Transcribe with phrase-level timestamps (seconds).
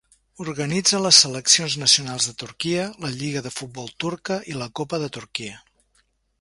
[0.43, 5.15] Organitza les seleccions nacionals de Turquia, la lliga de futbol turca i la Copa de
[5.21, 5.65] Turquia.